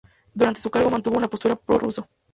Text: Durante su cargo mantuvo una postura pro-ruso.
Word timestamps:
Durante 0.33 0.59
su 0.59 0.71
cargo 0.71 0.89
mantuvo 0.89 1.15
una 1.15 1.27
postura 1.27 1.55
pro-ruso. 1.55 2.09